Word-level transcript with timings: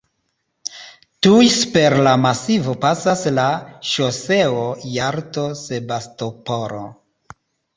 Tuj 1.25 1.49
super 1.55 1.95
la 2.07 2.13
masivo 2.21 2.73
pasas 2.87 3.23
la 3.35 3.45
ŝoseo 3.91 4.65
Jalto-Sebastopolo. 4.97 6.83